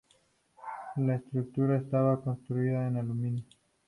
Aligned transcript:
La 0.95 1.13
estructura 1.17 1.77
estaba 1.77 2.23
construida 2.23 2.87
en 2.87 2.97
aluminio. 2.97 3.45